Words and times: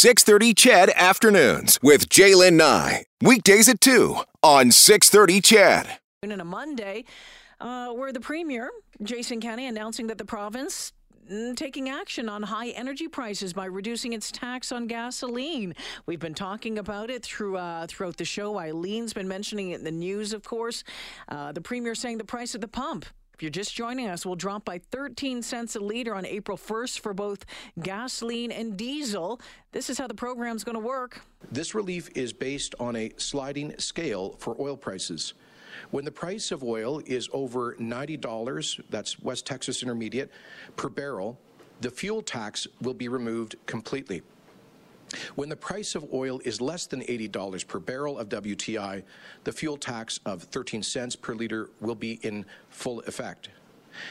630 0.00 0.54
CHED 0.54 0.90
Afternoons 0.96 1.78
with 1.82 2.08
J'lyn 2.08 2.54
Nye. 2.54 3.04
Weekdays 3.20 3.68
at 3.68 3.82
2 3.82 4.16
on 4.42 4.70
630 4.70 5.42
CHED. 5.42 5.98
And 6.22 6.40
a 6.40 6.42
Monday, 6.42 7.04
uh, 7.60 7.88
where 7.88 8.10
the 8.10 8.18
Premier, 8.18 8.70
Jason 9.02 9.42
Kenney, 9.42 9.66
announcing 9.66 10.06
that 10.06 10.16
the 10.16 10.24
province 10.24 10.94
mm, 11.30 11.54
taking 11.54 11.90
action 11.90 12.30
on 12.30 12.44
high 12.44 12.70
energy 12.70 13.08
prices 13.08 13.52
by 13.52 13.66
reducing 13.66 14.14
its 14.14 14.32
tax 14.32 14.72
on 14.72 14.86
gasoline. 14.86 15.74
We've 16.06 16.18
been 16.18 16.32
talking 16.32 16.78
about 16.78 17.10
it 17.10 17.22
through 17.22 17.58
uh, 17.58 17.86
throughout 17.86 18.16
the 18.16 18.24
show. 18.24 18.56
Eileen's 18.56 19.12
been 19.12 19.28
mentioning 19.28 19.72
it 19.72 19.80
in 19.80 19.84
the 19.84 19.90
news, 19.90 20.32
of 20.32 20.44
course. 20.44 20.82
Uh, 21.28 21.52
the 21.52 21.60
premier 21.60 21.94
saying 21.94 22.16
the 22.16 22.24
price 22.24 22.54
at 22.54 22.62
the 22.62 22.68
pump. 22.68 23.04
If 23.40 23.44
you're 23.44 23.50
just 23.50 23.74
joining 23.74 24.06
us, 24.06 24.26
we'll 24.26 24.36
drop 24.36 24.66
by 24.66 24.82
13 24.90 25.40
cents 25.40 25.74
a 25.74 25.80
liter 25.80 26.14
on 26.14 26.26
April 26.26 26.58
1st 26.58 27.00
for 27.00 27.14
both 27.14 27.46
gasoline 27.82 28.52
and 28.52 28.76
diesel. 28.76 29.40
This 29.72 29.88
is 29.88 29.96
how 29.96 30.06
the 30.06 30.12
program's 30.12 30.62
going 30.62 30.74
to 30.74 30.86
work. 30.86 31.22
This 31.50 31.74
relief 31.74 32.10
is 32.14 32.34
based 32.34 32.74
on 32.78 32.96
a 32.96 33.10
sliding 33.16 33.78
scale 33.78 34.36
for 34.40 34.60
oil 34.60 34.76
prices. 34.76 35.32
When 35.90 36.04
the 36.04 36.12
price 36.12 36.50
of 36.50 36.62
oil 36.62 37.00
is 37.06 37.30
over 37.32 37.76
$90, 37.76 38.82
that's 38.90 39.18
West 39.20 39.46
Texas 39.46 39.82
Intermediate, 39.82 40.30
per 40.76 40.90
barrel, 40.90 41.38
the 41.80 41.90
fuel 41.90 42.20
tax 42.20 42.66
will 42.82 42.92
be 42.92 43.08
removed 43.08 43.56
completely. 43.64 44.20
When 45.34 45.48
the 45.48 45.56
price 45.56 45.94
of 45.94 46.06
oil 46.12 46.40
is 46.44 46.60
less 46.60 46.86
than 46.86 47.02
$80 47.02 47.66
per 47.66 47.78
barrel 47.78 48.18
of 48.18 48.28
WTI, 48.28 49.02
the 49.44 49.52
fuel 49.52 49.76
tax 49.76 50.20
of 50.24 50.44
13 50.44 50.82
cents 50.82 51.16
per 51.16 51.34
liter 51.34 51.70
will 51.80 51.94
be 51.94 52.20
in 52.22 52.44
full 52.68 53.00
effect. 53.00 53.48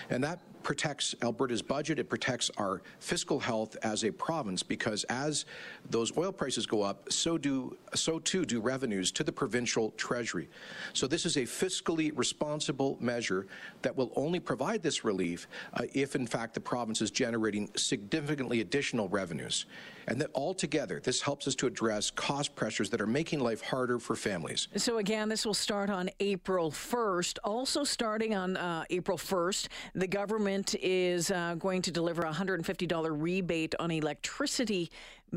And 0.09 0.23
that 0.23 0.39
protects 0.69 1.15
Alberta's 1.23 1.63
budget. 1.63 1.97
It 1.97 2.09
protects 2.09 2.51
our 2.57 2.83
fiscal 2.99 3.39
health 3.39 3.75
as 3.81 4.03
a 4.03 4.11
province 4.11 4.61
because 4.61 5.03
as 5.05 5.45
those 5.89 6.15
oil 6.15 6.31
prices 6.31 6.67
go 6.67 6.83
up, 6.83 7.11
so 7.11 7.39
do 7.39 7.75
so 7.95 8.19
too 8.19 8.45
do 8.45 8.61
revenues 8.61 9.11
to 9.13 9.23
the 9.23 9.31
provincial 9.31 9.89
treasury. 9.97 10.47
So 10.93 11.07
this 11.07 11.25
is 11.25 11.37
a 11.37 11.41
fiscally 11.41 12.11
responsible 12.15 12.99
measure 12.99 13.47
that 13.81 13.97
will 13.97 14.11
only 14.15 14.39
provide 14.39 14.83
this 14.83 15.03
relief 15.03 15.47
uh, 15.73 15.85
if, 15.95 16.15
in 16.15 16.27
fact, 16.27 16.53
the 16.53 16.59
province 16.59 17.01
is 17.01 17.09
generating 17.09 17.71
significantly 17.75 18.61
additional 18.61 19.09
revenues. 19.09 19.65
And 20.07 20.19
that 20.21 20.31
altogether, 20.33 20.99
this 21.03 21.21
helps 21.21 21.47
us 21.47 21.53
to 21.55 21.67
address 21.67 22.09
cost 22.09 22.55
pressures 22.55 22.89
that 22.89 22.99
are 22.99 23.07
making 23.07 23.41
life 23.41 23.61
harder 23.61 23.99
for 23.99 24.15
families. 24.15 24.67
So, 24.75 24.97
again, 24.97 25.29
this 25.29 25.45
will 25.45 25.53
start 25.53 25.89
on 25.89 26.09
April 26.19 26.71
1st. 26.71 27.37
Also, 27.43 27.83
starting 27.83 28.33
on 28.33 28.57
uh, 28.57 28.85
April 28.89 29.17
1st, 29.17 29.67
the 29.93 30.07
government 30.07 30.58
is 30.81 31.31
uh, 31.31 31.55
going 31.55 31.81
to 31.83 31.91
deliver 31.91 32.23
a 32.23 32.31
$150 32.31 33.07
rebate 33.09 33.75
on 33.79 33.91
electricity 33.91 34.91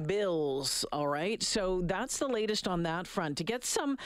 bills. 0.07 0.85
All 0.93 1.09
right. 1.09 1.43
So 1.43 1.83
that's 1.85 2.19
the 2.19 2.29
latest 2.29 2.67
on 2.67 2.83
that 2.85 3.07
front. 3.07 3.39
To 3.39 3.45
get 3.45 3.65
some 3.65 3.99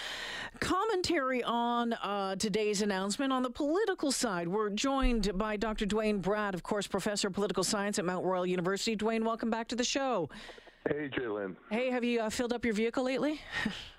commentary 0.60 1.42
on 1.42 1.92
uh, 1.94 2.36
today's 2.36 2.82
announcement 2.82 3.32
on 3.32 3.42
the 3.42 3.50
political 3.50 4.12
side, 4.12 4.48
we're 4.48 4.70
joined 4.70 5.36
by 5.38 5.56
Dr. 5.56 5.86
Duane 5.86 6.20
Bratt, 6.20 6.54
of 6.54 6.62
course, 6.62 6.86
professor 6.86 7.28
of 7.28 7.34
political 7.34 7.64
science 7.64 7.98
at 7.98 8.04
Mount 8.04 8.24
Royal 8.24 8.46
University. 8.46 8.96
Duane, 8.96 9.24
welcome 9.24 9.50
back 9.50 9.68
to 9.68 9.76
the 9.76 9.84
show. 9.84 10.28
Hey, 10.88 11.10
J'lyn. 11.18 11.56
Hey, 11.68 11.90
have 11.90 12.04
you 12.04 12.20
uh, 12.20 12.30
filled 12.30 12.52
up 12.52 12.64
your 12.64 12.74
vehicle 12.74 13.02
lately? 13.02 13.40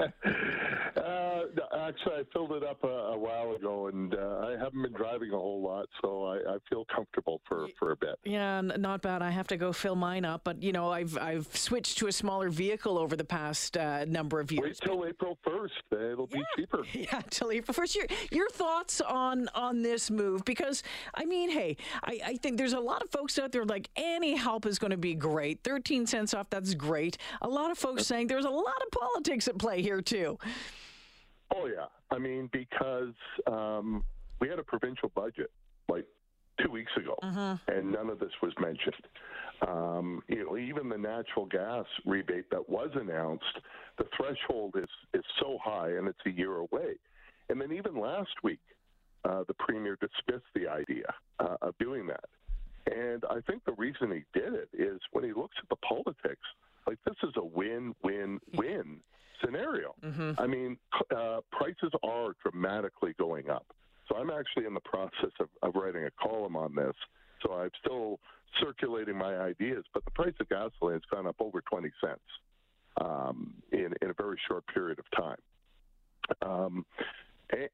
uh, 0.00 1.42
actually, 1.86 2.14
I 2.16 2.22
filled 2.32 2.50
it 2.52 2.64
up 2.64 2.82
a, 2.82 2.88
a 2.88 3.16
while 3.16 3.54
ago, 3.54 3.86
and 3.86 4.12
uh, 4.12 4.46
I 4.48 4.56
haven't 4.58 4.82
been 4.82 4.92
driving 4.92 5.30
a 5.30 5.36
whole 5.36 5.62
lot, 5.62 5.73
so 6.04 6.24
I, 6.24 6.36
I, 6.54 6.56
feel 6.68 6.84
comfortable 6.94 7.40
for, 7.46 7.66
for 7.78 7.92
a 7.92 7.96
bit. 7.96 8.18
Yeah, 8.24 8.60
not 8.60 9.02
bad. 9.02 9.22
I 9.22 9.30
have 9.30 9.46
to 9.48 9.56
go 9.56 9.72
fill 9.72 9.96
mine 9.96 10.24
up, 10.24 10.42
but 10.44 10.62
you 10.62 10.72
know, 10.72 10.90
I've 10.90 11.16
I've 11.18 11.56
switched 11.56 11.98
to 11.98 12.08
a 12.08 12.12
smaller 12.12 12.50
vehicle 12.50 12.98
over 12.98 13.16
the 13.16 13.24
past 13.24 13.76
uh, 13.76 14.04
number 14.04 14.40
of 14.40 14.52
years. 14.52 14.78
Wait 14.82 14.88
till 14.88 15.06
April 15.06 15.38
first; 15.42 15.74
it'll 15.90 16.28
yeah. 16.30 16.38
be 16.38 16.44
cheaper. 16.56 16.84
Yeah, 16.94 17.20
till 17.30 17.50
April 17.50 17.74
first. 17.74 17.96
Your 17.96 18.06
your 18.30 18.48
thoughts 18.50 19.00
on 19.00 19.48
on 19.54 19.82
this 19.82 20.10
move? 20.10 20.44
Because 20.44 20.82
I 21.14 21.24
mean, 21.24 21.50
hey, 21.50 21.76
I, 22.02 22.20
I 22.24 22.36
think 22.36 22.58
there's 22.58 22.72
a 22.72 22.80
lot 22.80 23.02
of 23.02 23.10
folks 23.10 23.38
out 23.38 23.52
there 23.52 23.64
like 23.64 23.88
any 23.96 24.34
help 24.36 24.66
is 24.66 24.78
going 24.78 24.90
to 24.90 24.96
be 24.96 25.14
great. 25.14 25.62
Thirteen 25.64 26.06
cents 26.06 26.34
off, 26.34 26.50
that's 26.50 26.74
great. 26.74 27.16
A 27.42 27.48
lot 27.48 27.70
of 27.70 27.78
folks 27.78 28.06
saying 28.06 28.26
there's 28.26 28.44
a 28.44 28.50
lot 28.50 28.82
of 28.82 28.90
politics 28.90 29.48
at 29.48 29.58
play 29.58 29.80
here 29.80 30.02
too. 30.02 30.38
Oh 31.54 31.66
yeah, 31.66 31.86
I 32.10 32.18
mean 32.18 32.50
because 32.52 33.14
um, 33.46 34.04
we 34.40 34.48
had 34.48 34.58
a 34.58 34.64
provincial 34.64 35.10
budget 35.14 35.50
like 35.88 36.04
two 36.60 36.70
weeks 36.70 36.92
ago, 36.96 37.16
uh-huh. 37.22 37.56
and 37.68 37.92
none 37.92 38.10
of 38.10 38.18
this 38.18 38.32
was 38.42 38.52
mentioned. 38.60 39.06
Um, 39.66 40.22
you 40.28 40.44
know, 40.44 40.56
even 40.56 40.88
the 40.88 40.98
natural 40.98 41.46
gas 41.46 41.86
rebate 42.04 42.50
that 42.50 42.68
was 42.68 42.90
announced, 42.94 43.44
the 43.98 44.04
threshold 44.16 44.74
is 44.76 44.88
is 45.12 45.24
so 45.40 45.58
high, 45.62 45.90
and 45.90 46.08
it's 46.08 46.18
a 46.26 46.30
year 46.30 46.56
away. 46.56 46.94
And 47.48 47.60
then 47.60 47.72
even 47.72 47.98
last 47.98 48.34
week, 48.42 48.60
uh, 49.24 49.44
the 49.46 49.54
premier 49.54 49.96
dismissed 50.00 50.46
the 50.54 50.68
idea 50.68 51.06
uh, 51.38 51.56
of 51.62 51.74
doing 51.78 52.06
that. 52.06 52.24
And 52.86 53.24
I 53.30 53.40
think 53.46 53.64
the 53.64 53.72
reason 53.72 54.10
he 54.10 54.38
did 54.38 54.52
it 54.54 54.68
is 54.72 55.00
when 55.12 55.24
he 55.24 55.32
looks 55.32 55.56
at 55.62 55.68
the 55.68 55.76
politics, 55.76 56.42
like 56.86 56.98
this 57.06 57.16
is 57.22 57.30
a 57.36 57.44
win-win-win 57.44 59.00
scenario. 59.42 59.94
Mm-hmm. 60.04 60.32
I 60.38 60.46
mean, 60.46 60.76
uh, 61.14 61.40
prices 61.50 61.92
are 62.02 62.34
dramatically 62.42 63.14
going 63.18 63.48
up. 63.48 63.66
So 64.08 64.16
I'm 64.16 64.30
actually 64.30 64.66
in 64.66 64.74
the 64.74 64.80
process 64.80 65.32
of, 65.40 65.48
of 65.62 65.74
writing 65.74 66.04
a 66.04 66.10
column 66.10 66.56
on 66.56 66.74
this. 66.74 66.94
So 67.42 67.54
I'm 67.54 67.70
still 67.80 68.20
circulating 68.60 69.16
my 69.16 69.36
ideas, 69.38 69.84
but 69.92 70.04
the 70.04 70.10
price 70.10 70.34
of 70.40 70.48
gasoline 70.48 70.94
has 70.94 71.02
gone 71.10 71.26
up 71.26 71.36
over 71.40 71.62
20 71.62 71.90
cents 72.04 72.20
um, 73.00 73.54
in, 73.72 73.94
in 74.02 74.03
a 74.18 74.22
very 74.22 74.38
short 74.48 74.64
period 74.68 74.98
of 74.98 75.04
time. 75.16 75.38
Um, 76.42 76.86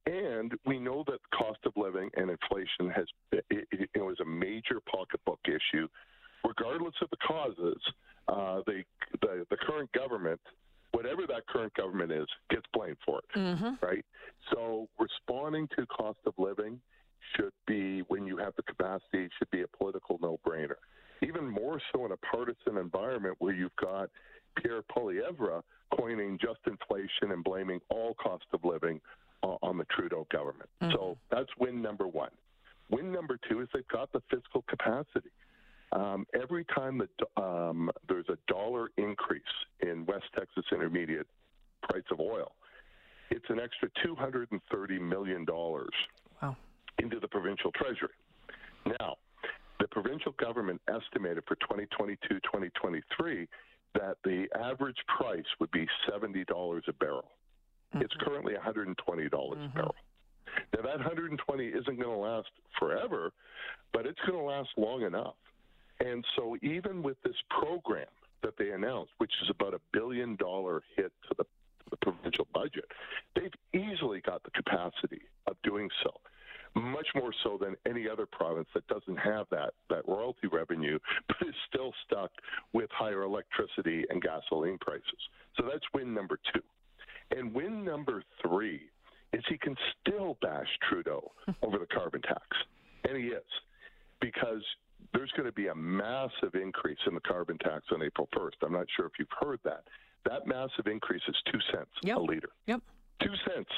and 0.06 0.52
we 0.66 0.78
know 0.78 1.04
that 1.06 1.18
cost 1.32 1.60
of 1.64 1.72
living 1.76 2.10
and 2.16 2.30
inflation 2.30 2.90
has 2.94 3.06
it, 3.32 3.44
it, 3.50 3.90
it 3.94 4.00
was 4.00 4.18
a 4.20 4.24
major 4.24 4.80
pocketbook 4.90 5.40
issue. 5.46 5.86
Regardless 6.44 6.94
of 7.02 7.10
the 7.10 7.16
causes, 7.18 7.80
uh, 8.28 8.60
the, 8.66 8.82
the 9.20 9.46
the 9.50 9.56
current 9.56 9.90
government 9.92 10.40
whatever 10.92 11.22
that 11.28 11.46
current 11.46 11.72
government 11.74 12.10
is 12.10 12.26
gets 12.50 12.64
blamed 12.72 12.96
for 13.04 13.18
it, 13.20 13.38
mm-hmm. 13.38 13.84
right? 13.84 14.04
So 14.52 14.88
responding 14.98 15.68
to 15.76 15.86
cost 15.86 16.18
of 16.26 16.34
living 16.38 16.80
should 17.36 17.52
be, 17.66 18.00
when 18.08 18.26
you 18.26 18.36
have 18.38 18.54
the 18.56 18.62
capacity, 18.62 19.28
should 19.38 19.50
be 19.50 19.62
a 19.62 19.68
political 19.68 20.18
no-brainer. 20.20 20.74
Even 21.22 21.46
more 21.46 21.80
so 21.92 22.06
in 22.06 22.12
a 22.12 22.16
partisan 22.16 22.76
environment 22.78 23.36
where 23.38 23.54
you've 23.54 23.76
got 23.80 24.08
Pierre 24.56 24.82
Poilievre 24.82 25.62
coining 25.96 26.38
Justinflation 26.38 27.32
and 27.32 27.42
blaming 27.42 27.80
all 27.88 28.14
cost 28.14 28.44
of 28.52 28.64
living 28.64 29.00
uh, 29.42 29.56
on 29.62 29.78
the 29.78 29.84
Trudeau 29.84 30.26
government. 30.30 30.68
Mm-hmm. 30.82 30.92
So 30.92 31.16
that's 31.30 31.48
win 31.58 31.80
number 31.82 32.06
one. 32.06 32.30
Win 32.90 33.12
number 33.12 33.38
two 33.48 33.60
is 33.60 33.68
they've 33.72 33.86
got 33.88 34.12
the 34.12 34.20
fiscal 34.30 34.64
capacity. 34.68 35.30
Um, 35.92 36.26
every 36.40 36.64
time 36.74 36.98
that 36.98 37.42
um, 37.42 37.90
there's 38.08 38.28
a 38.28 38.38
dollar 38.46 38.90
increase 38.96 39.42
in 39.80 40.06
West 40.06 40.26
Texas 40.36 40.64
Intermediate 40.72 41.26
price 41.82 42.04
of 42.12 42.20
oil, 42.20 42.52
it's 43.30 43.44
an 43.48 43.60
extra 43.60 43.88
$230 44.06 45.00
million 45.00 45.46
wow. 45.46 46.56
into 46.98 47.20
the 47.20 47.28
provincial 47.28 47.72
treasury. 47.72 48.08
Now, 48.86 49.16
the 49.78 49.88
provincial 49.88 50.32
government 50.32 50.80
estimated 50.88 51.44
for 51.46 51.56
2022 51.56 52.28
2023 52.40 53.48
that 53.94 54.16
the 54.24 54.46
average 54.58 54.98
price 55.18 55.44
would 55.58 55.70
be 55.70 55.86
$70 56.08 56.44
a 56.88 56.92
barrel. 56.94 57.30
Mm-hmm. 57.94 58.02
It's 58.02 58.14
currently 58.20 58.54
$120 58.54 58.94
mm-hmm. 58.96 59.62
a 59.62 59.68
barrel. 59.68 59.94
Now, 60.74 60.82
that 60.82 60.96
120 60.96 61.66
isn't 61.66 61.84
going 61.84 61.98
to 61.98 62.16
last 62.16 62.48
forever, 62.78 63.32
but 63.92 64.06
it's 64.06 64.18
going 64.26 64.38
to 64.38 64.44
last 64.44 64.70
long 64.76 65.02
enough. 65.02 65.34
And 66.00 66.24
so, 66.36 66.56
even 66.62 67.02
with 67.02 67.22
this 67.22 67.36
program 67.60 68.06
that 68.42 68.54
they 68.58 68.70
announced, 68.70 69.12
which 69.18 69.32
is 69.42 69.50
about 69.50 69.74
a 69.74 69.80
billion 69.92 70.36
dollar 70.36 70.82
hit 70.96 71.12
to 71.28 71.34
the, 71.36 71.44
to 71.44 71.90
the 71.90 71.96
provincial 71.98 72.46
budget, 72.54 72.86
they've 73.36 73.52
easily 73.74 74.20
got 74.20 74.42
the 74.44 74.50
capacity 74.50 75.22
of 75.46 75.56
doing 75.62 75.88
so. 76.02 76.10
Much 76.74 77.08
more 77.16 77.32
so 77.42 77.58
than 77.60 77.74
any 77.84 78.08
other 78.08 78.26
province 78.26 78.68
that 78.74 78.86
doesn't 78.86 79.16
have 79.16 79.46
that, 79.50 79.74
that 79.88 80.06
royalty 80.06 80.46
revenue, 80.50 80.98
but 81.28 81.48
is 81.48 81.54
still 81.68 81.92
stuck 82.06 82.30
with 82.72 82.88
higher 82.92 83.24
electricity 83.24 84.04
and 84.08 84.22
gasoline 84.22 84.78
prices. 84.78 85.02
So 85.56 85.64
that's 85.70 85.84
win 85.92 86.14
number 86.14 86.38
two. 86.54 86.62
And 87.40 87.54
win 87.54 87.82
number 87.82 88.22
three 88.42 88.82
is 89.32 89.42
he 89.48 89.56
can 89.56 89.74
still 89.98 90.36
bash 90.42 90.66
Trudeau 90.86 91.32
over 91.62 91.78
the 91.78 91.86
carbon 91.86 92.20
tax. 92.20 92.44
And 93.08 93.16
he 93.16 93.28
is. 93.28 93.42
Because 94.20 94.62
there's 95.14 95.30
going 95.30 95.46
to 95.46 95.52
be 95.52 95.68
a 95.68 95.74
massive 95.74 96.54
increase 96.54 96.98
in 97.06 97.14
the 97.14 97.20
carbon 97.20 97.56
tax 97.56 97.86
on 97.92 98.02
April 98.02 98.28
1st. 98.36 98.62
I'm 98.62 98.74
not 98.74 98.84
sure 98.94 99.06
if 99.06 99.12
you've 99.18 99.28
heard 99.40 99.58
that. 99.64 99.84
That 100.26 100.46
massive 100.46 100.86
increase 100.86 101.22
is 101.28 101.36
two 101.50 101.58
cents 101.72 101.88
yep. 102.02 102.18
a 102.18 102.20
liter. 102.20 102.50
Yep. 102.66 102.82
Two 103.22 103.32
cents. 103.48 103.70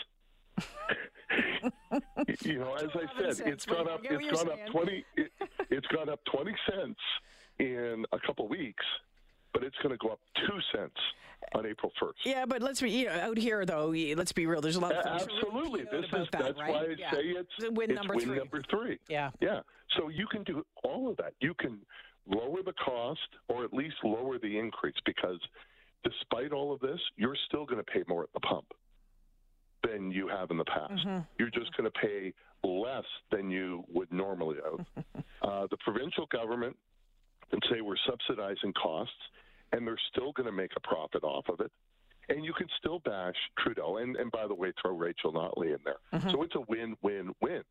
you 2.44 2.58
know, 2.58 2.74
as 2.74 2.90
I 2.94 3.20
said, 3.20 3.36
cents, 3.36 3.40
it's 3.46 3.64
gone 3.64 3.88
up. 3.88 4.00
It's 4.02 4.42
gone 4.42 4.48
saying. 4.48 4.60
up 4.66 4.72
twenty. 4.72 5.04
It, 5.16 5.30
it's 5.70 5.86
gone 5.86 6.08
up 6.08 6.18
twenty 6.24 6.54
cents 6.68 6.98
in 7.60 8.04
a 8.12 8.18
couple 8.18 8.48
weeks, 8.48 8.84
but 9.54 9.62
it's 9.62 9.76
going 9.84 9.96
to 9.96 9.98
go 9.98 10.08
up 10.08 10.18
two 10.34 10.58
cents 10.74 10.98
on 11.54 11.66
April 11.66 11.92
1st. 12.00 12.12
Yeah, 12.24 12.44
but 12.46 12.62
let's 12.62 12.80
be 12.80 12.90
you 12.90 13.06
know 13.06 13.12
out 13.12 13.38
here 13.38 13.64
though. 13.64 13.86
Let's 14.16 14.32
be 14.32 14.46
real. 14.46 14.60
There's 14.60 14.76
a 14.76 14.80
lot 14.80 14.92
of 14.92 15.04
folks 15.04 15.24
who 15.24 15.32
are 15.32 15.48
Absolutely. 15.48 15.84
really 15.84 16.00
This 16.02 16.08
about 16.10 16.20
is 16.22 16.28
that, 16.32 16.42
that's 16.42 16.58
right? 16.60 16.70
why 16.70 16.80
I 16.80 16.94
Yeah. 16.98 17.10
say 17.10 17.18
it's, 17.22 17.50
win 17.70 17.90
it's 17.90 17.98
number 17.98 18.14
win 18.14 18.26
three. 18.26 18.38
number 18.38 18.62
three. 18.70 18.98
Yeah. 19.08 19.30
Yeah. 19.40 19.60
So 19.96 20.08
you 20.08 20.26
can 20.26 20.42
do 20.44 20.64
all 20.84 21.10
of 21.10 21.16
that. 21.18 21.34
You 21.40 21.54
can 21.54 21.80
lower 22.26 22.62
the 22.64 22.72
cost 22.74 23.20
or 23.48 23.64
at 23.64 23.72
least 23.72 23.96
lower 24.04 24.38
the 24.38 24.58
increase 24.58 24.94
because 25.04 25.38
despite 26.04 26.52
all 26.52 26.72
of 26.72 26.80
this, 26.80 27.00
you're 27.16 27.36
still 27.48 27.64
going 27.66 27.82
to 27.82 27.90
pay 27.92 28.02
more 28.08 28.22
at 28.22 28.32
the 28.32 28.40
pump 28.40 28.66
than 29.86 30.10
you 30.10 30.28
have 30.28 30.50
in 30.50 30.56
the 30.56 30.64
past. 30.64 30.92
Mm-hmm. 31.06 31.18
You're 31.38 31.50
just 31.50 31.76
going 31.76 31.90
to 31.90 31.98
pay 32.00 32.32
less 32.64 33.04
than 33.32 33.50
you 33.50 33.84
would 33.92 34.12
normally 34.12 34.56
have. 34.64 35.04
uh, 35.42 35.66
the 35.70 35.76
provincial 35.78 36.26
government 36.26 36.76
can 37.50 37.60
say 37.70 37.80
we're 37.80 37.96
subsidizing 38.08 38.72
costs, 38.80 39.12
and 39.72 39.86
they're 39.86 39.98
still 40.12 40.32
going 40.32 40.46
to 40.46 40.52
make 40.52 40.72
a 40.76 40.80
profit 40.80 41.24
off 41.24 41.48
of 41.48 41.60
it. 41.60 41.70
And 42.28 42.44
you 42.44 42.52
can 42.52 42.68
still 42.78 43.00
bash 43.00 43.34
Trudeau, 43.58 43.96
and, 43.98 44.16
and 44.16 44.30
by 44.30 44.46
the 44.46 44.54
way, 44.54 44.72
throw 44.80 44.96
Rachel 44.96 45.32
Notley 45.32 45.68
in 45.74 45.78
there. 45.84 45.96
Mm-hmm. 46.14 46.30
So 46.30 46.42
it's 46.42 46.54
a 46.54 46.60
win-win-win. 46.68 47.62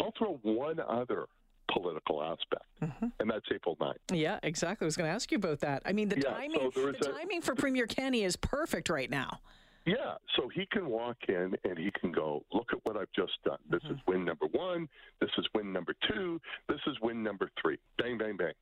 I'll 0.00 0.12
throw 0.18 0.38
one 0.42 0.78
other 0.80 1.26
political 1.72 2.22
aspect, 2.22 2.64
Mm-hmm. 2.82 3.06
and 3.20 3.30
that's 3.30 3.46
April 3.52 3.76
9th. 3.76 3.94
Yeah, 4.12 4.38
exactly. 4.42 4.84
I 4.84 4.86
was 4.86 4.96
going 4.96 5.08
to 5.08 5.14
ask 5.14 5.32
you 5.32 5.36
about 5.38 5.60
that. 5.60 5.82
I 5.86 5.92
mean, 5.92 6.08
the 6.10 6.16
Yeah, 6.16 6.30
timing, 6.34 6.70
so 6.74 6.92
the 6.92 7.08
a- 7.10 7.12
timing 7.12 7.40
for 7.40 7.54
Premier 7.54 7.86
Kenney 7.86 8.22
is 8.22 8.36
perfect 8.36 8.88
right 8.90 9.10
now. 9.10 9.40
Yeah, 9.86 10.16
so 10.36 10.48
he 10.48 10.66
can 10.66 10.88
walk 10.88 11.16
in 11.28 11.54
and 11.64 11.78
he 11.78 11.90
can 12.00 12.10
go, 12.12 12.44
look 12.52 12.70
at 12.72 12.78
what 12.84 12.96
I've 12.96 13.12
just 13.14 13.32
done. 13.44 13.58
This 13.70 13.82
is 13.88 13.96
win 14.06 14.24
number 14.24 14.46
one. 14.50 14.88
This 15.20 15.30
is 15.38 15.46
win 15.54 15.72
number 15.72 15.94
two. 16.08 16.40
This 16.68 16.80
is 16.88 16.96
win 17.00 17.22
number 17.22 17.48
three. 17.62 17.78
Bang, 17.96 18.18
bang, 18.18 18.36
bang. 18.36 18.52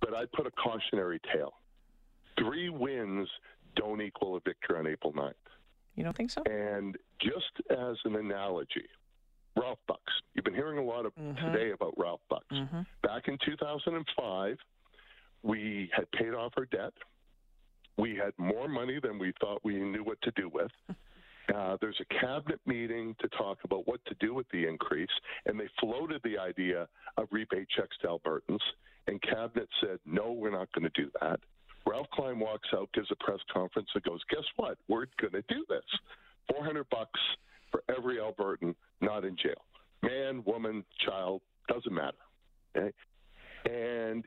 But 0.00 0.14
I 0.14 0.24
put 0.34 0.46
a 0.46 0.50
cautionary 0.50 1.20
tale. 1.32 1.52
Three 2.40 2.68
wins 2.70 3.28
don't 3.76 4.00
equal 4.00 4.36
a 4.36 4.40
victory 4.40 4.78
on 4.78 4.86
April 4.86 5.12
9th. 5.12 5.32
You 5.94 6.04
don't 6.04 6.16
think 6.16 6.30
so? 6.30 6.42
And 6.44 6.96
just 7.20 7.52
as 7.70 7.96
an 8.04 8.16
analogy, 8.16 8.86
Ralph 9.56 9.78
Bucks. 9.86 10.12
You've 10.34 10.44
been 10.44 10.54
hearing 10.54 10.78
a 10.78 10.82
lot 10.84 11.04
of 11.06 11.12
today 11.14 11.72
about 11.72 11.94
Ralph 11.96 12.20
Bucks. 12.28 12.46
Back 13.02 13.28
in 13.28 13.36
2005, 13.44 14.56
we 15.42 15.90
had 15.94 16.10
paid 16.12 16.34
off 16.34 16.52
our 16.56 16.66
debt. 16.66 16.92
We 17.98 18.14
had 18.16 18.32
more 18.38 18.68
money 18.68 18.98
than 19.02 19.18
we 19.18 19.32
thought 19.40 19.60
we 19.64 19.74
knew 19.80 20.02
what 20.04 20.20
to 20.22 20.30
do 20.32 20.48
with. 20.52 20.70
Uh, 21.52 21.76
there's 21.80 22.00
a 22.00 22.20
cabinet 22.20 22.60
meeting 22.64 23.16
to 23.18 23.26
talk 23.30 23.58
about 23.64 23.84
what 23.88 23.98
to 24.04 24.14
do 24.20 24.32
with 24.32 24.46
the 24.52 24.68
increase, 24.68 25.10
and 25.46 25.58
they 25.58 25.68
floated 25.80 26.20
the 26.22 26.38
idea 26.38 26.86
of 27.16 27.26
rebate 27.32 27.66
checks 27.76 27.96
to 28.00 28.06
Albertans. 28.06 28.60
And 29.08 29.20
cabinet 29.20 29.68
said, 29.80 29.98
"No, 30.06 30.30
we're 30.30 30.52
not 30.52 30.70
going 30.70 30.88
to 30.88 31.02
do 31.02 31.10
that." 31.20 31.40
Ralph 31.90 32.06
Klein 32.12 32.38
walks 32.38 32.68
out, 32.72 32.88
gives 32.94 33.08
a 33.10 33.16
press 33.16 33.40
conference, 33.52 33.88
and 33.94 34.02
goes, 34.04 34.20
"Guess 34.30 34.44
what? 34.56 34.78
We're 34.88 35.06
going 35.20 35.32
to 35.32 35.42
do 35.48 35.64
this. 35.68 35.84
400 36.50 36.88
bucks 36.88 37.20
for 37.70 37.82
every 37.88 38.18
Albertan 38.18 38.74
not 39.00 39.24
in 39.24 39.36
jail. 39.36 39.64
Man, 40.02 40.44
woman, 40.44 40.84
child, 41.04 41.42
doesn't 41.68 41.92
matter." 41.92 42.16
Okay? 42.76 42.92
And 43.64 44.24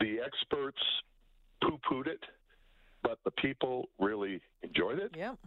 the 0.00 0.20
experts 0.20 0.78
poo-pooed 1.62 2.06
it, 2.06 2.22
but 3.02 3.18
the 3.24 3.30
people 3.32 3.88
really 3.98 4.40
enjoyed 4.62 4.98
it. 4.98 5.12
Yep. 5.16 5.38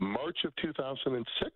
March 0.00 0.38
of 0.44 0.54
2006. 0.56 1.52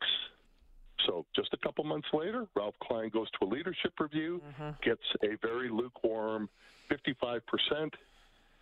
So 1.07 1.27
just 1.35 1.53
a 1.53 1.57
couple 1.59 1.85
months 1.85 2.09
later, 2.13 2.47
Ralph 2.55 2.75
Klein 2.83 3.11
goes 3.11 3.29
to 3.33 3.47
a 3.47 3.49
leadership 3.49 3.93
review, 3.99 4.41
mm-hmm. 4.49 4.71
gets 4.83 5.03
a 5.23 5.37
very 5.43 5.69
lukewarm 5.69 6.49
55%, 6.91 7.41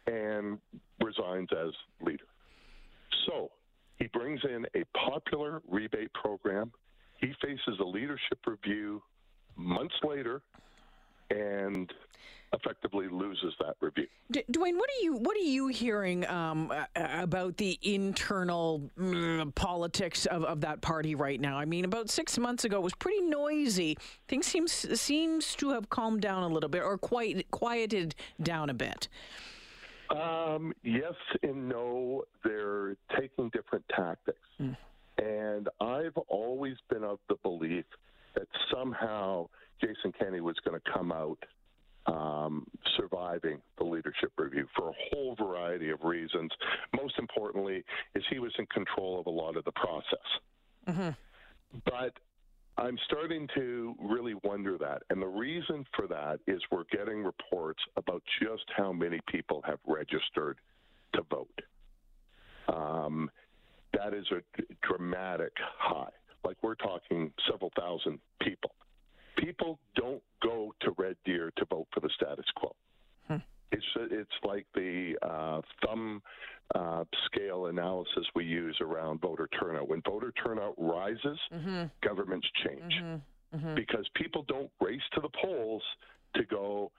and 0.07 0.59
resigns 1.03 1.49
as 1.53 1.73
leader. 2.01 2.25
So 3.27 3.51
he 3.99 4.07
brings 4.09 4.41
in 4.45 4.67
a 4.75 4.85
popular 4.97 5.63
rebate 5.69 6.13
program. 6.13 6.73
He 7.21 7.33
faces 7.43 7.79
a 7.81 7.85
leadership 7.85 8.39
review 8.47 9.03
months 9.57 9.95
later 10.03 10.43
and 11.31 11.91
effectively 12.53 13.09
loses 13.09 13.53
that 13.59 13.75
review. 13.81 14.07
D- 14.31 14.45
Duane, 14.51 14.77
what 14.77 14.89
are 14.91 15.03
you 15.03 15.17
what 15.17 15.37
are 15.37 15.41
you 15.41 15.69
hearing 15.69 16.27
um, 16.29 16.73
about 16.95 17.57
the 17.57 17.79
internal 17.83 18.91
mm, 18.99 19.55
politics 19.55 20.27
of, 20.27 20.45
of 20.45 20.61
that 20.61 20.81
party 20.81 21.15
right 21.15 21.41
now? 21.41 21.59
I 21.59 21.65
mean, 21.65 21.85
about 21.85 22.11
six 22.11 22.39
months 22.39 22.65
ago, 22.65 22.77
it 22.77 22.83
was 22.83 22.95
pretty 22.95 23.23
noisy. 23.23 23.97
Things 24.29 24.47
seems 24.47 24.73
seems 25.01 25.55
to 25.57 25.71
have 25.71 25.89
calmed 25.89 26.21
down 26.21 26.43
a 26.43 26.49
little 26.49 26.71
bit, 26.71 26.83
or 26.83 26.99
quite 26.99 27.51
quieted 27.51 28.15
down 28.43 28.71
a 28.71 28.75
bit. 28.75 29.09
Um, 30.11 30.73
yes 30.83 31.15
and 31.43 31.69
no. 31.69 32.25
They're 32.45 32.97
taking 33.19 33.51
different 33.51 33.85
tactics. 33.95 34.39
And 35.19 35.69
I've 35.81 36.17
always 36.29 36.77
been 36.91 37.05
of 37.05 37.19
the 37.29 37.37
belief 37.43 37.85
that 38.35 38.47
somehow 38.73 39.49
Jason 39.81 40.13
Kenney 40.19 40.41
was 40.41 40.57
going 40.65 40.79
to 40.79 40.93
come 40.93 41.13
out 41.13 41.39
um, 42.07 42.67
surviving 42.97 43.61
the 43.79 43.85
leadership 43.85 44.33
review 44.37 44.67
for 44.77 44.91
a 44.91 44.93
whole 45.11 45.35
variety 45.37 45.91
of 45.91 46.03
reasons. 46.03 46.51
Most 46.95 47.19
importantly, 47.19 47.85
is 48.15 48.25
he 48.29 48.39
was 48.39 48.53
in 48.59 48.67
control 48.67 49.21
of 49.21 49.27
a 49.27 49.31
lot 49.31 49.57
of 49.57 49.65
the 49.65 49.73
process. 49.73 50.29
But 51.85 52.13
I'm 52.77 52.99
starting 53.07 53.49
to 53.55 53.95
really 54.01 54.35
wonder 54.43 54.77
that. 54.79 55.03
And 55.11 55.23
the 55.23 55.27
reason 55.27 55.85
for 55.97 56.07
that 56.09 56.41
is 56.47 56.61
we're 56.71 56.85
getting 56.91 57.23
reports 57.23 57.81
about 57.97 58.23
just 58.43 58.65
how 58.77 58.93
many 58.93 59.21
people 59.29 59.63
have 59.65 59.79
registered 59.87 60.59
to 61.15 61.23
vote. 61.31 61.61
Um, 62.69 63.31
that 63.93 64.13
is 64.13 64.27
a 64.33 64.43
dramatic 64.83 65.53
high. 65.79 66.11
Like 66.45 66.57
we're 66.63 66.75
talking 66.75 67.33
several 67.51 67.71
thousand 67.79 68.19
people. 68.43 68.73
People 69.39 69.79
don't 69.95 70.23
go 70.43 70.75
to 70.81 70.95
Red 70.99 71.17
Deer 71.25 71.53
to 71.57 71.65
vote 71.67 71.87
for 71.93 72.01
the 72.01 72.11
status 72.17 72.47
quo. 72.57 72.75
It's 73.75 73.85
it's 73.97 74.31
like 74.45 74.67
the 74.75 75.15
uh, 75.23 75.61
thumb 75.85 76.23
uh, 76.75 77.05
scale 77.27 77.67
analysis 77.67 78.25
we 78.35 78.45
use 78.45 78.77
around 78.81 79.21
voter 79.21 79.49
turnout. 79.61 79.89
When 79.89 80.01
voter 80.03 80.33
turnout 80.45 80.75
rises, 80.77 81.39
mm-hmm. 81.53 81.85
governments 82.03 82.49
change 82.65 82.95
mm-hmm. 82.95 83.57
Mm-hmm. 83.57 83.75
because 83.75 84.07
people 84.15 84.45
don't 84.49 84.71
race 84.81 85.03
to 85.15 85.21
the 85.21 85.29
polls 85.43 85.83
to 86.35 86.45
go. 86.45 86.91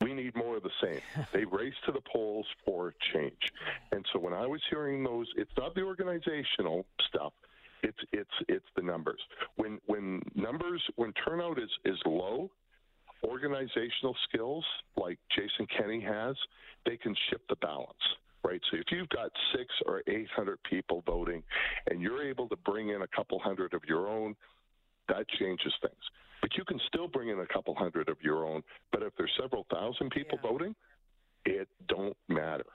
We 0.00 0.14
need 0.14 0.34
more 0.34 0.56
of 0.56 0.62
the 0.62 0.70
same. 0.82 1.00
they 1.32 1.44
race 1.44 1.74
to 1.86 1.92
the 1.92 2.00
polls 2.00 2.46
for 2.64 2.94
change, 3.12 3.52
and 3.92 4.04
so 4.12 4.18
when 4.18 4.32
I 4.32 4.46
was 4.46 4.60
hearing 4.70 5.04
those, 5.04 5.26
it's 5.36 5.52
not 5.58 5.74
the 5.74 5.82
organizational 5.82 6.86
stuff. 7.08 7.32
It's 7.82 7.98
it's 8.12 8.30
it's 8.48 8.66
the 8.76 8.82
numbers. 8.82 9.20
When 9.56 9.78
when 9.86 10.22
numbers 10.34 10.82
when 10.96 11.12
turnout 11.12 11.58
is 11.58 11.70
is 11.84 11.98
low, 12.06 12.50
organizational 13.24 14.16
skills 14.28 14.64
like 14.96 15.18
Jason 15.30 15.66
Kenney 15.66 16.00
has, 16.00 16.36
they 16.86 16.96
can 16.96 17.14
shift 17.30 17.48
the 17.48 17.56
balance, 17.56 17.98
right? 18.44 18.60
So 18.70 18.78
if 18.78 18.86
you've 18.90 19.08
got 19.10 19.30
six 19.56 19.66
or 19.86 20.02
800 20.06 20.58
people 20.68 21.02
voting 21.06 21.42
and 21.88 22.00
you're 22.00 22.22
able 22.22 22.48
to 22.48 22.56
bring 22.56 22.90
in 22.90 23.02
a 23.02 23.08
couple 23.08 23.38
hundred 23.38 23.74
of 23.74 23.82
your 23.88 24.08
own, 24.08 24.34
that 25.08 25.26
changes 25.38 25.72
things. 25.82 26.02
But 26.40 26.50
you 26.56 26.64
can 26.64 26.80
still 26.88 27.08
bring 27.08 27.28
in 27.28 27.40
a 27.40 27.46
couple 27.46 27.74
hundred 27.74 28.08
of 28.08 28.16
your 28.22 28.46
own. 28.46 28.62
But 28.92 29.02
if 29.02 29.12
there's 29.16 29.32
several 29.40 29.66
thousand 29.70 30.10
people 30.10 30.38
Yeah. 30.42 30.50
voting, 30.50 30.76
it 31.44 31.68
don't 31.88 32.16
matter. 32.28 32.66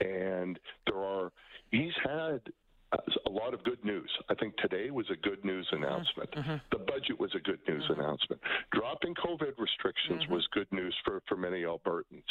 And 0.00 0.58
there 0.86 0.98
are, 0.98 1.32
he's 1.70 1.94
had 2.04 2.40
a 3.26 3.30
lot 3.30 3.54
of 3.54 3.62
good 3.62 3.84
news. 3.84 4.10
I 4.28 4.34
think 4.34 4.56
today 4.56 4.90
was 4.90 5.08
a 5.10 5.16
good 5.16 5.44
news 5.44 5.68
mm-hmm. 5.72 5.84
announcement. 5.84 6.30
Mm-hmm. 6.32 6.56
The 6.72 6.78
budget 6.78 7.18
was 7.20 7.30
a 7.34 7.40
good 7.40 7.60
news 7.68 7.84
mm-hmm. 7.84 8.00
announcement. 8.00 8.40
Dropping 8.72 9.14
COVID 9.14 9.58
restrictions 9.58 10.26
was 10.28 10.46
good 10.52 10.70
news 10.72 10.94
for, 11.04 11.22
for 11.28 11.36
many 11.36 11.62
Albertans. 11.62 12.24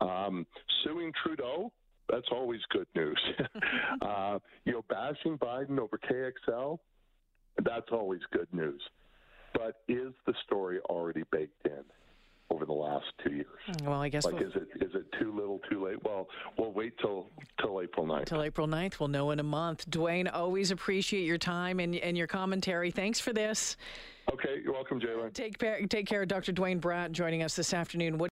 Um, 0.00 0.46
suing 0.82 1.12
Trudeau, 1.22 1.72
that's 2.10 2.28
always 2.30 2.60
good 2.70 2.86
news. 2.94 3.20
uh, 4.02 4.38
you 4.64 4.72
know, 4.72 4.84
bashing 4.88 5.38
Biden 5.38 5.78
over 5.78 5.98
KXL, 5.98 6.78
that's 7.64 7.88
always 7.92 8.20
good 8.32 8.48
news. 8.52 8.82
But 9.54 9.76
is 9.88 10.12
the 10.26 10.34
story 10.44 10.80
already 10.90 11.22
baked 11.30 11.64
in 11.66 11.84
over 12.50 12.66
the 12.66 12.72
last 12.72 13.06
two 13.24 13.32
years? 13.34 13.46
Well, 13.84 14.00
I 14.02 14.08
guess 14.08 14.24
Like, 14.24 14.34
we'll, 14.34 14.48
is 14.48 14.54
it 14.56 14.68
is 14.84 14.94
it 14.94 15.06
too 15.20 15.32
little, 15.34 15.60
too 15.70 15.84
late? 15.84 16.02
Well, 16.04 16.26
we'll 16.58 16.72
wait 16.72 16.98
till 16.98 17.30
till 17.60 17.80
April 17.80 18.04
9th. 18.06 18.26
till 18.26 18.42
April 18.42 18.66
9th, 18.66 18.98
we'll 18.98 19.08
know 19.08 19.30
in 19.30 19.38
a 19.38 19.44
month. 19.44 19.88
Duane, 19.88 20.26
always 20.28 20.72
appreciate 20.72 21.24
your 21.24 21.38
time 21.38 21.78
and, 21.80 21.94
and 21.94 22.18
your 22.18 22.26
commentary. 22.26 22.90
Thanks 22.90 23.20
for 23.20 23.32
this. 23.32 23.76
Okay, 24.32 24.60
you're 24.62 24.72
welcome, 24.72 24.98
J'lyn. 25.00 25.32
Take, 25.34 25.58
care- 25.58 25.86
take 25.86 26.06
care, 26.06 26.24
Dr. 26.24 26.50
Duane 26.50 26.80
Bratt, 26.80 27.12
joining 27.12 27.42
us 27.42 27.54
this 27.56 27.74
afternoon. 27.74 28.16
What 28.16 28.32